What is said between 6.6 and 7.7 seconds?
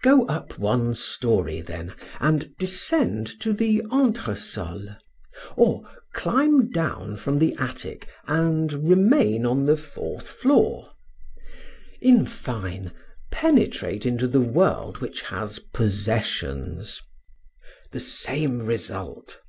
down from the